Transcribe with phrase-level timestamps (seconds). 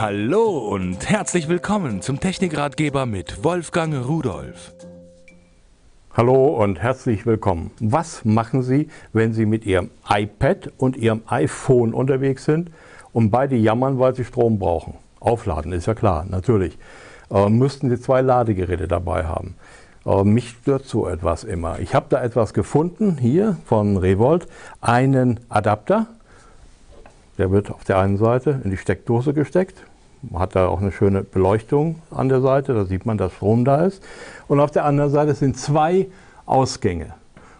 [0.00, 4.72] Hallo und herzlich willkommen zum Technikratgeber mit Wolfgang Rudolf.
[6.16, 7.72] Hallo und herzlich willkommen.
[7.80, 12.70] Was machen Sie, wenn Sie mit Ihrem iPad und Ihrem iPhone unterwegs sind
[13.12, 14.94] und beide jammern, weil sie Strom brauchen?
[15.18, 16.78] Aufladen ist ja klar, natürlich.
[17.32, 19.56] Äh, müssten Sie zwei Ladegeräte dabei haben.
[20.06, 21.80] Äh, mich stört so etwas immer.
[21.80, 24.46] Ich habe da etwas gefunden, hier von Revolt,
[24.80, 26.06] einen Adapter.
[27.38, 29.84] Der wird auf der einen Seite in die Steckdose gesteckt,
[30.34, 33.84] hat da auch eine schöne Beleuchtung an der Seite, da sieht man, dass Strom da
[33.84, 34.02] ist.
[34.48, 36.08] Und auf der anderen Seite sind zwei
[36.46, 37.14] Ausgänge.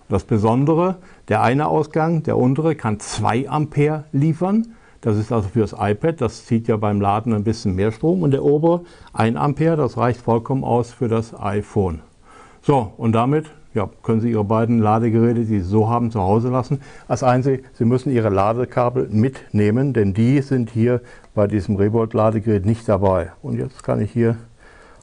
[0.09, 0.97] Das Besondere,
[1.29, 4.75] der eine Ausgang, der untere, kann 2 Ampere liefern.
[5.01, 8.23] Das ist also für das iPad, das zieht ja beim Laden ein bisschen mehr Strom.
[8.23, 8.81] Und der obere
[9.13, 12.01] 1 Ampere, das reicht vollkommen aus für das iPhone.
[12.63, 16.49] So, und damit ja, können Sie Ihre beiden Ladegeräte, die Sie so haben, zu Hause
[16.49, 16.81] lassen.
[17.07, 21.03] Als Einzige, Sie müssen Ihre Ladekabel mitnehmen, denn die sind hier
[21.35, 23.33] bei diesem Revolt-Ladegerät nicht dabei.
[23.43, 24.37] Und jetzt kann ich hier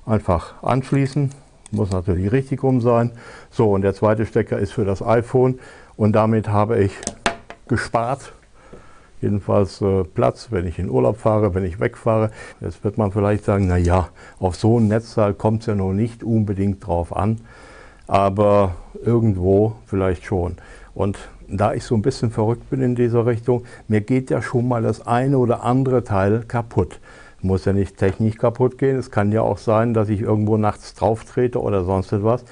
[0.06, 1.30] einfach anschließen.
[1.72, 3.12] Muss natürlich richtig rum sein.
[3.52, 5.60] So, und der zweite Stecker ist für das iPhone.
[5.96, 6.94] Und damit habe ich
[7.68, 8.34] gespart.
[9.22, 12.32] Jedenfalls äh, Platz, wenn ich in Urlaub fahre, wenn ich wegfahre.
[12.62, 15.94] Jetzt wird man vielleicht sagen, na ja, auf so ein Netzteil kommt es ja noch
[15.94, 17.40] nicht unbedingt drauf an
[18.08, 20.56] aber irgendwo vielleicht schon.
[20.94, 21.18] Und
[21.48, 24.82] da ich so ein bisschen verrückt bin in dieser Richtung, mir geht ja schon mal
[24.82, 27.00] das eine oder andere Teil kaputt.
[27.42, 28.98] Muss ja nicht technisch kaputt gehen.
[28.98, 32.44] Es kann ja auch sein, dass ich irgendwo nachts drauf trete oder sonst etwas.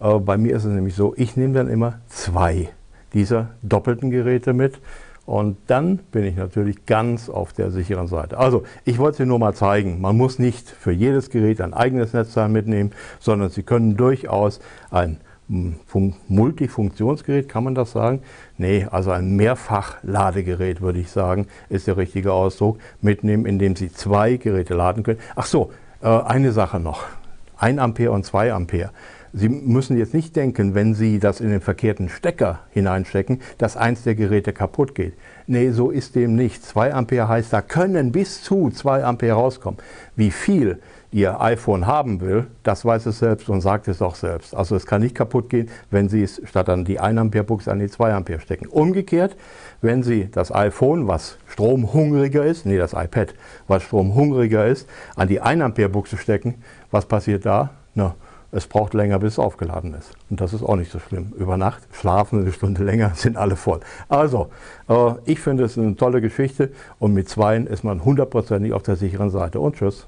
[0.00, 2.70] Äh, bei mir ist es nämlich so, ich nehme dann immer zwei
[3.12, 4.80] dieser doppelten Geräte mit.
[5.26, 8.38] Und dann bin ich natürlich ganz auf der sicheren Seite.
[8.38, 11.74] Also ich wollte es Ihnen nur mal zeigen, man muss nicht für jedes Gerät ein
[11.74, 14.60] eigenes Netzteil mitnehmen, sondern Sie können durchaus
[14.90, 18.22] ein hm, Multifunktionsgerät, kann man das sagen?
[18.56, 24.36] Nee, also ein Mehrfachladegerät würde ich sagen, ist der richtige Ausdruck, mitnehmen, indem Sie zwei
[24.36, 25.20] Geräte laden können.
[25.36, 25.70] Ach so,
[26.02, 27.04] äh, eine Sache noch,
[27.58, 28.90] 1 Ampere und 2 Ampere.
[29.32, 34.02] Sie müssen jetzt nicht denken, wenn Sie das in den verkehrten Stecker hineinstecken, dass eins
[34.02, 35.14] der Geräte kaputt geht.
[35.46, 36.64] Nee, so ist dem nicht.
[36.64, 39.78] 2 Ampere heißt, da können bis zu 2 Ampere rauskommen.
[40.16, 40.80] Wie viel
[41.12, 44.54] Ihr iPhone haben will, das weiß es selbst und sagt es auch selbst.
[44.54, 47.72] Also es kann nicht kaputt gehen, wenn Sie es statt an die 1 Ampere Buchse
[47.72, 48.66] an die 2 Ampere stecken.
[48.66, 49.36] Umgekehrt,
[49.80, 53.34] wenn Sie das iPhone, was stromhungriger ist, nee, das iPad,
[53.66, 56.56] was stromhungriger ist, an die 1 Ampere Buchse stecken,
[56.92, 57.70] was passiert da?
[57.96, 58.14] Na,
[58.52, 60.12] es braucht länger, bis es aufgeladen ist.
[60.28, 61.32] Und das ist auch nicht so schlimm.
[61.36, 63.80] Über Nacht schlafen eine Stunde länger, sind alle voll.
[64.08, 64.50] Also,
[64.88, 68.96] äh, ich finde es eine tolle Geschichte und mit zweien ist man hundertprozentig auf der
[68.96, 69.60] sicheren Seite.
[69.60, 70.06] Und tschüss.